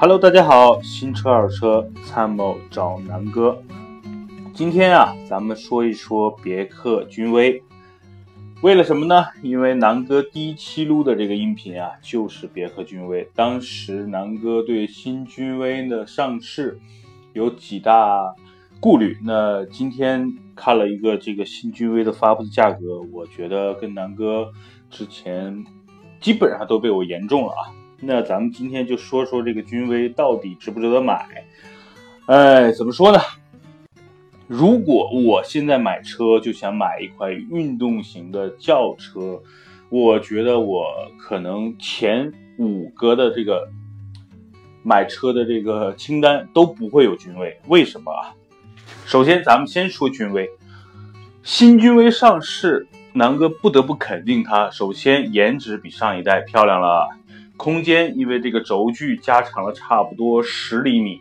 [0.00, 3.60] Hello，大家好，新车二车参谋找南哥。
[4.54, 7.60] 今天啊，咱们说一说别克君威。
[8.62, 9.26] 为了什么呢？
[9.42, 13.28] 因为南哥第一期录的这个音频啊，就是别克君威。
[13.34, 16.78] 当时南哥对新君威的上市
[17.32, 18.36] 有几大
[18.78, 19.18] 顾虑。
[19.24, 24.52] 那今天看了一个这个新君威的发布的价格，我觉得跟南哥
[24.90, 25.64] 之前
[26.20, 27.74] 基本上都被我言中了啊。
[28.00, 31.26] 那咱们今天就说说这个君威到底值不值得买？
[32.26, 33.18] 哎，怎么说呢？
[34.46, 39.42] 如果我现在买车就想买一款运动型的轿车，
[39.90, 40.86] 我觉得我
[41.18, 43.68] 可能前五个的这个
[44.84, 47.58] 买车的这个清单都不会有君威。
[47.66, 48.32] 为什么啊？
[49.04, 50.48] 首先，咱们先说君威，
[51.42, 54.70] 新君威上市，南哥不得不肯定它。
[54.70, 57.08] 首先，颜值比上一代漂亮了。
[57.58, 61.20] 空间因为这个轴距加长了差不多十厘米，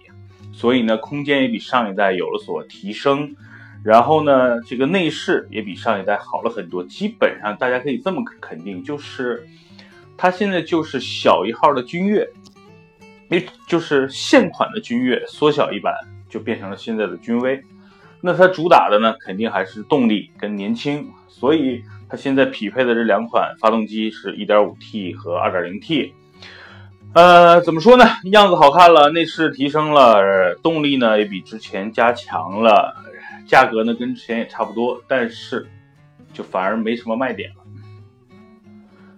[0.54, 3.36] 所以呢，空间也比上一代有了所提升。
[3.84, 6.84] 然后呢，这个内饰也比上一代好了很多。
[6.84, 9.48] 基本上大家可以这么肯定，就是
[10.16, 12.30] 它现在就是小一号的君越，
[13.30, 15.94] 也就是现款的君越缩小一版，
[16.30, 17.60] 就变成了现在的君威。
[18.22, 26.12] 那它主打的呢，肯定还是动力跟年轻，所以它现在匹配的这两款发动机是 1.5T 和 2.0T。
[27.18, 28.06] 呃，怎么说呢？
[28.26, 32.94] 样子好看了，内饰提升了，动力呢也比之前加强了，
[33.44, 35.68] 价格呢跟之前也差不多，但是
[36.32, 37.64] 就反而没什么卖点了。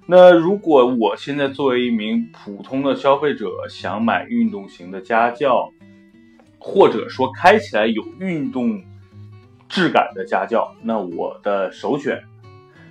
[0.06, 5.70] 那如果我现在作为一名普通的消费者，想买运动型的家轿，
[6.58, 8.82] 或者说开起来有运动
[9.68, 12.24] 质感的家轿，那我的首选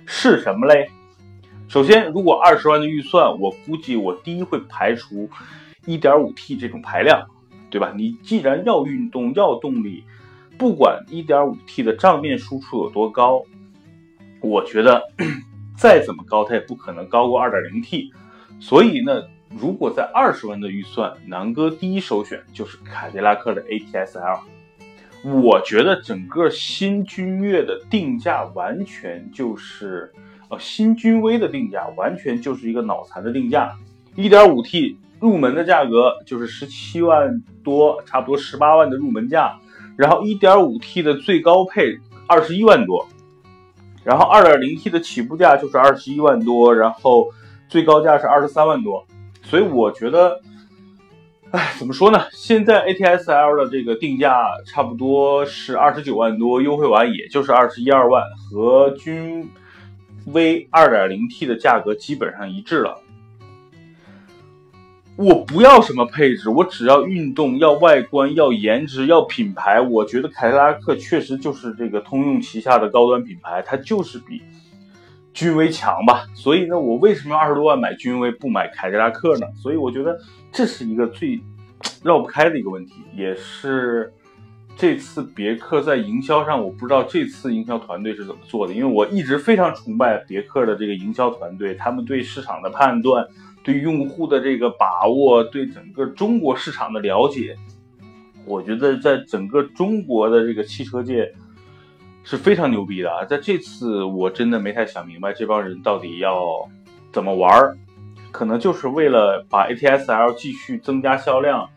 [0.05, 0.87] 是什么嘞？
[1.69, 5.29] 首先，如果二十万的预算，我估计我第一会排除
[5.85, 7.27] 1.5T 这种排量，
[7.69, 7.93] 对吧？
[7.95, 10.03] 你既然要运动要动力，
[10.57, 13.43] 不管 1.5T 的账面输出有多高，
[14.41, 15.11] 我觉得
[15.77, 18.09] 再怎么高，它也不可能高过 2.0T。
[18.59, 24.39] 所以呢，如果在二十万的预算，南哥第一首选就是凯迪拉克的 ATS-L。
[25.43, 30.11] 我觉得整个新君越的定价完全就是。
[30.49, 33.71] 呃，新君威的定价完全就是一个脑残的定价
[34.15, 39.59] ，1.5T 入门的价格就是十七万多，差不多十八万的入门价，
[39.95, 43.07] 然后 1.5T 的最高配二十一万多，
[44.03, 47.27] 然后 2.0T 的起步价就是二十一万多，然后
[47.67, 49.05] 最高价是二十三万多，
[49.43, 50.41] 所以我觉得，
[51.51, 52.19] 哎，怎么说呢？
[52.31, 59.47] 现在 ATS-L 的这个定价差不多是二十九万多，优惠完也就是二十一二万，和君。
[60.25, 63.01] V 2.0T 的价格基本上一致了。
[65.15, 69.81] 我不要什么配置，我只要运动，要外观，要颜值，要品牌。
[69.81, 74.41] 我觉得凯迪拉克确实就是这个通用旗下的高端品牌，它就是比
[75.33, 76.25] 君威强吧。
[76.33, 79.47] 所以呢，我为什么二十多万买君威不买凯迪拉克呢？
[79.61, 80.17] 所以我觉得
[80.51, 81.41] 这是一个最
[82.01, 84.13] 绕不开的一个问题，也是。
[84.79, 93.27] 这次别克在营销上，我不知道这次营销团队是怎么做的，因为我一直非常崇拜别克的这个营销团队，他们对市场的判断，
[93.61, 97.57] 对用户的这个把握，对整个中国市场的了解，
[98.45, 101.29] 我觉得在整个中国的这个汽车界
[102.23, 103.25] 是非常牛逼的啊！
[103.25, 106.41] 在这次我真的没太想明白这帮人到底要
[107.11, 107.77] 怎么玩儿，
[108.31, 111.67] 可能就是为了把 ATS-L 继续增加销量，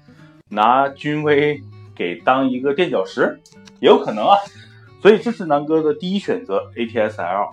[0.49, 1.61] 拿君威。
[2.03, 3.39] 给当一个垫脚石，
[3.79, 4.37] 也有可能啊，
[5.01, 7.51] 所以这是南哥的第一选择 ATS-L。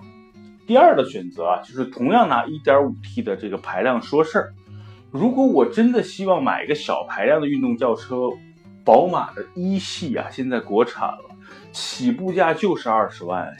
[0.66, 4.52] 第二的选择啊，就是同样拿 1.5T 的这个排量说事儿。
[5.12, 8.28] 如果我真的希望买一个小排量的运动轿车，
[8.84, 11.24] 宝马的一系啊，现在国产了，
[11.70, 13.56] 起步价就是二十万，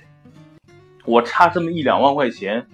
[1.04, 2.66] 我差这么一两万块钱，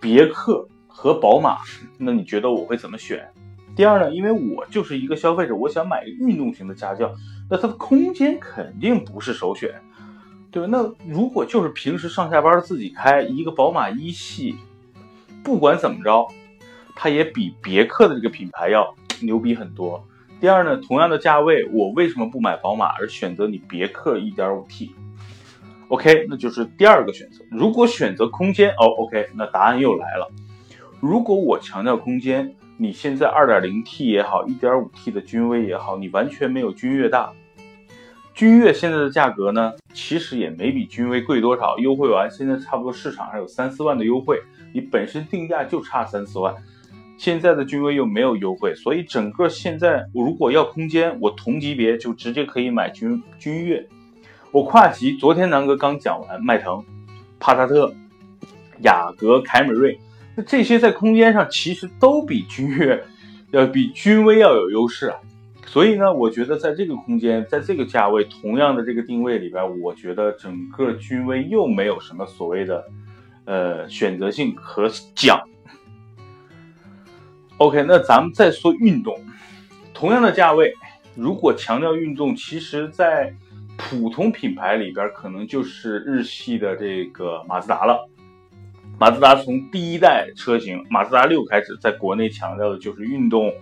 [0.00, 1.58] 别克和宝马，
[1.98, 3.28] 那你觉得我会怎么选？
[3.76, 7.12] 第二呢，因为我就是一个消费者，我想买个运动型的家轿，
[7.48, 9.80] 那它的空间肯定不是首选，
[10.50, 10.68] 对吧？
[10.70, 14.56] 那如果就是平时上下班自己开一个宝马一系，
[15.42, 16.26] 不管怎么着，
[16.94, 20.02] 它也比别克的这个品牌要牛逼很多。
[20.40, 27.44] 第二呢，同样的价位，我为什么不买宝马而选择你别克 1.5T？OK，那就是第二个选择。
[27.50, 30.30] 如果选择空间，哦，OK，那答案又来了。
[31.00, 32.56] 如果我强调空间。
[32.84, 37.32] 你现在 2.0T 也好，1.5T 的君威也好，你完全没有君越大。
[38.34, 44.38] 君越现在的价格呢，其实也没比君威贵多少，优惠完现在差不多市场上有三四万的优惠，
[44.74, 46.54] 你本身定价就差三四万。
[47.16, 53.88] 现在的君威又没有优惠，所以整个现在我如果要空间，我同级别就直接可以买君君越。
[54.52, 56.84] 我跨级，昨天南哥刚讲完迈腾、
[57.40, 57.94] 帕萨特、
[58.82, 59.98] 雅阁、凯美瑞，
[60.42, 63.04] 这些在空间上其实都比君越
[63.50, 65.16] 要比君威要有优势啊。
[65.66, 72.84] 所以呢，我觉得在这个空间，在这个价位，同样的这个定位里边，我觉得整个君威又没有什么所谓的
[73.44, 75.40] 呃选择性可讲。
[77.56, 79.18] OK，那咱们再说运动，
[79.92, 80.72] 同样的价位，
[81.16, 83.34] 如果强调运动，其实在
[83.76, 88.08] 普通品牌里边，可能就是日系的这个马自达了。
[88.98, 93.52] 马自达从第一代车型马自达六开始，在国内强调的就是运动，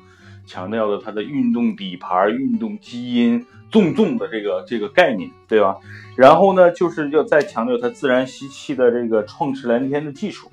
[0.47, 5.77] 强调的它的运动底盘、运动基因、重重的这个这个概念，对吧？
[6.17, 10.51] 然后呢，就是要再强调它自然吸气的这个创驰蓝天的技术。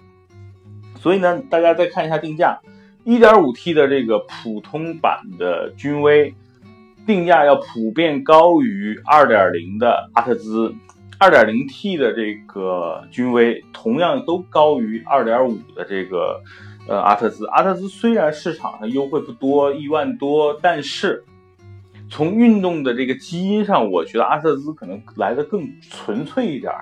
[0.98, 2.60] 所以呢，大家再看一下定价。
[3.06, 6.34] 1.5T 的这个普通版的君威
[7.08, 10.74] 定价要普遍高于2.0的阿特兹
[11.20, 16.42] ，2.0T 的这个君威同样都高于2.5的这个
[16.88, 17.46] 呃阿特兹。
[17.48, 21.24] 阿特兹虽然市场上优惠不多，一万多，但是
[22.10, 26.74] 从运动的这个基因上，我觉得阿特兹可能来的更纯粹一点。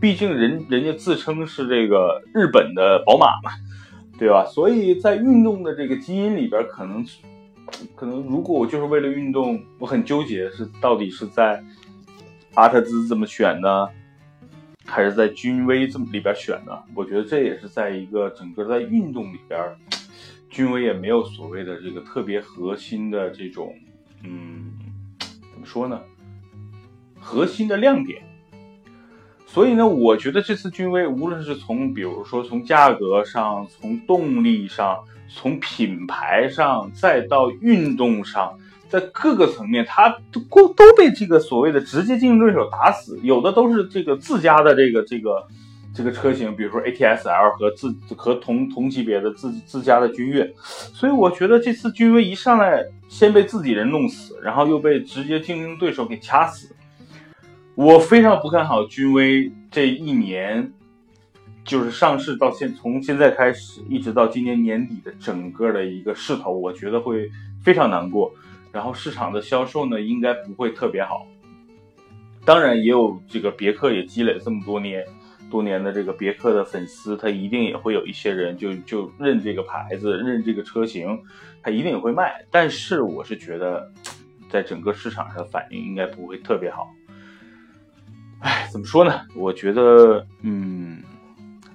[0.00, 3.50] 毕竟人人家自称是这个日本的宝马嘛。
[4.16, 4.46] 对吧？
[4.46, 7.04] 所以在运动的这个基因里边，可能，
[7.96, 11.60] 可能如果我就是为了运动，我很纠结是到底是在
[12.54, 13.88] 阿特兹这么选呢，
[14.86, 16.72] 还是在君威这么里边选呢？
[16.94, 19.60] 我觉得这也是在一个整个在运动里边，
[20.48, 23.74] 君威也没有所谓的这个特别核心的这种，
[24.22, 24.72] 嗯，
[25.50, 26.00] 怎么说呢？
[27.18, 28.22] 核心的亮点。
[29.46, 40.40] 所以呢，我觉得这次君威无论是从，比如说从价格上、从动力上、从品牌上，再到运动上，在各个层面，它都
[40.74, 43.18] 都被这个所谓的直接竞争对手打死。
[43.22, 45.46] 有的都是这个自家的这个这个
[45.94, 50.52] 这个车型，比如说 ATS-L 和自和同同级别的自自家的君越。
[50.58, 56.74] 所以我觉得这次君威一上来先被自己人弄死，然后又被直接竞争对手给掐死。
[57.74, 60.72] 我非常不看好君威这一年，
[61.64, 67.28] 就是上市到现从现在开始一直到今年年底的整个的一个势头，我觉得会
[67.64, 68.32] 非常难过。
[68.74, 71.24] 然后市场的销售呢，应该不会特别好。
[72.44, 75.06] 当然，也有这个别克也积累了这么多年
[75.48, 81.16] 多年的这个别克的粉丝，他一定也会有一些人就就认这个牌子，认这个车型，
[81.62, 82.44] 他一定也会卖。
[82.50, 83.88] 但是我是觉得，
[84.50, 86.90] 在整个市场上反应应该不会特别好。
[88.40, 89.20] 哎，怎么说呢？
[89.36, 91.00] 我觉得，嗯，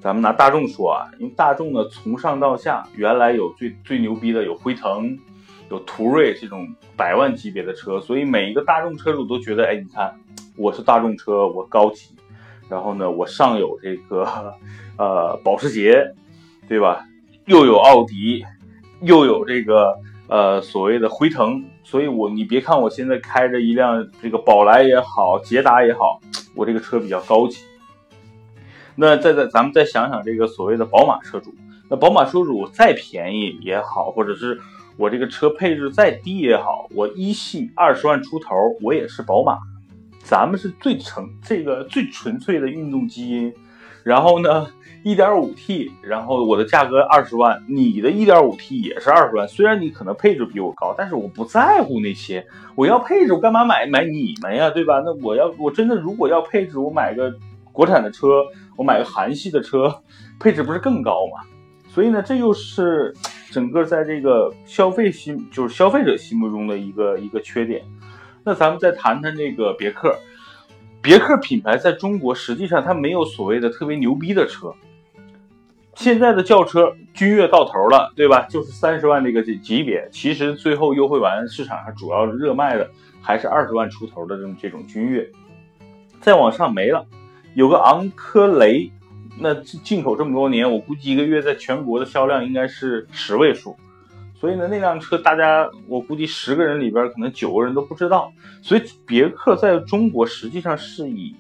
[0.02, 5.18] 咱们拿大众说啊，因为大众呢，从上到下，原来有最最牛逼的有辉腾，
[5.70, 10.14] 有途锐这种百万级别的车，所以每一个大众车主都觉得，哎，你看，
[10.56, 12.16] 我是大众车，我高级，
[12.70, 14.54] 然后呢，我上有这个，
[14.98, 16.14] 呃，保时捷，
[16.68, 17.06] 对吧？
[17.46, 18.44] 又有奥迪，
[19.02, 19.98] 又有这个。
[20.32, 26.22] 呃，所谓的辉腾，所以我你别看我现在开着一辆这个宝来也好，捷达也好，
[26.54, 27.64] 我这个车比较高级。
[28.94, 31.52] 那再再咱们再想想这个所谓的宝马车主，
[31.90, 34.62] 那宝马车主再便宜也好，或者是
[35.00, 39.58] 我这个车配置再低也好，我一系二十万出头，我也是宝马。
[40.22, 43.54] 咱们是最纯这个最纯粹的运动基因。
[44.04, 44.68] 然后呢，
[45.02, 49.48] 一点五 T，然后我的价格二十万，你的一点五 T 也是二十万。
[49.48, 52.46] 虽然你可能配置比我高，但是我不在乎那些。
[52.76, 55.02] 我要配置，我干嘛买买你们呀，对吧？
[55.06, 57.34] 那我要我真的如果要配置，我买个
[57.72, 58.44] 国产的车，
[58.76, 60.02] 我买个韩系的车，
[60.42, 61.48] 配置不是更高吗？
[61.88, 63.14] 所以呢，这又是
[63.52, 67.84] 整个在这个消费心，就是消费者心目中的一个一个缺点。
[68.44, 70.18] 那咱们再谈谈这个别克。
[71.02, 74.74] 别克品牌在中国实际上它没有所谓的特别牛逼的车。
[75.96, 78.46] 现在的轿车君越到头了，对吧？
[78.50, 82.90] 就是三十万这个级别，其实最后优惠完，市场上主要热卖的
[83.22, 85.26] 还是二十万出头的这种这种君越。
[86.20, 87.06] 再往上没了，
[87.54, 88.92] 有个昂科雷，
[89.40, 93.76] 那进口这么多年，我估计一个月在全国的销量应该是十位数。
[94.36, 98.32] 所以呢，那辆车大家我估计十个人里边可能九个人都不知道。
[98.62, 101.36] 所以别克在中国实际上是以，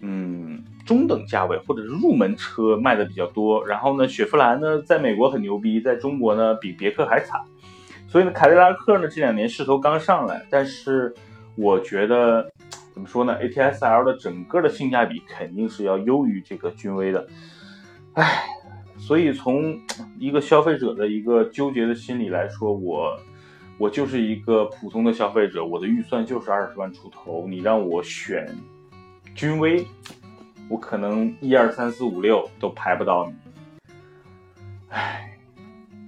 [0.00, 3.66] 嗯，中等价位或者是入门车卖的比较多。
[3.66, 7.40] 然后呢，雪佛兰呢在美国很牛逼，在中国呢比别克还惨。
[8.08, 11.14] 所以呢，凯迪拉克呢这两年势头刚上来，但是
[11.56, 12.50] 我觉得
[12.98, 17.28] 怎么说呢？ATS L 的整个的性价比肯定是要优于这个君威的。
[18.14, 18.44] 唉。
[18.96, 19.80] 所以从
[20.18, 23.16] 一个消费者的一个纠结的心理来说，我
[23.78, 28.52] 我就是一个普通的消费者，我的预算就是二十万出头，你让我选
[29.36, 29.86] 君威，
[30.68, 33.34] 我可能一二三四五六都排不到你。
[34.88, 35.38] 唉，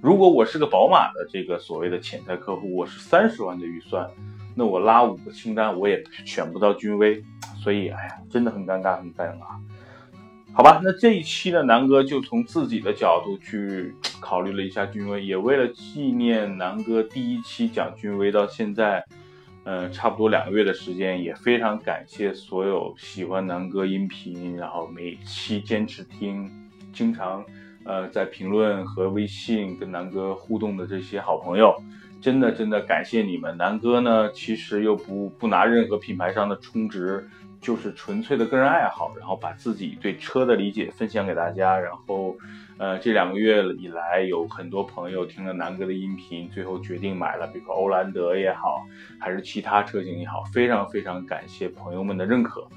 [0.01, 4.05] 如果我是个宝马的这个所谓的潜在客户，我是三十万的预算，
[4.55, 7.23] 那我拉五个清单，我也选不到君威，
[7.61, 9.45] 所以哎呀，真的很尴尬，很尴尬。
[10.53, 19.01] 好吧，那这一期呢，南哥就从自己的角度去考虑了一下君威，也为了纪念南哥第一期讲君威到现在，
[19.63, 26.51] 嗯，差不多两个月的时间，也非常感谢所有喜欢南哥音频，然后每期坚持听，
[26.91, 27.45] 经常
[27.85, 31.73] 呃在评论和微信跟南哥互动的这些好朋友，
[32.21, 33.57] 真的真的感谢你们。
[33.57, 37.27] 南哥呢，其实又不不拿任何品牌商的充值。
[37.61, 42.35] 就是纯粹的个人爱好，然后把自己对车的理解分享给大家，然后，
[42.79, 48.83] 呃，这两个月以来，有很多朋友听了南哥的音频，最后决定买了，比如说欧蓝德也好，
[49.19, 52.67] 还是其他车型也好，非常非常感谢朋友们的认可。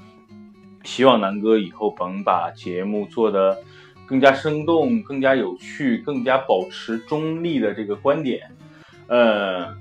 [0.83, 3.57] 希望南哥以后能把节目做得
[4.05, 8.47] 更加生动、更加有趣、更加保持中立的这个观点，
[9.07, 9.75] 呃。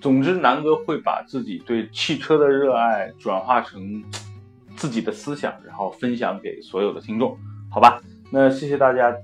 [0.00, 4.02] 总之，南哥会把自己对汽车的热爱转化成
[4.74, 7.36] 自己的思想，然后分享给所有的听众，
[7.70, 8.00] 好吧？
[8.30, 9.14] 那谢谢大家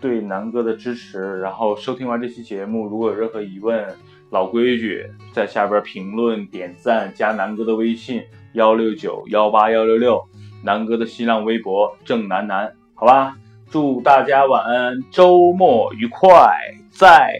[0.00, 1.38] 对南哥的支持。
[1.38, 3.86] 然后收听完这期节目，如果有任何疑问，
[4.30, 10.20] 老规矩，在下边评论、点赞、加南哥的微信幺六九幺八幺六六，
[10.64, 13.36] 南哥的新浪微博郑楠楠，好吧？
[13.70, 16.50] 祝大家晚安，周末愉快，
[16.90, 17.38] 再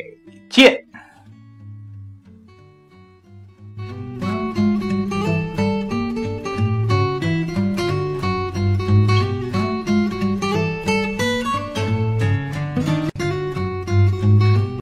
[0.54, 0.93] 见。